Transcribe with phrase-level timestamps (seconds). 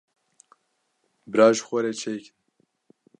[1.31, 2.35] bira ji xwe re çê kin.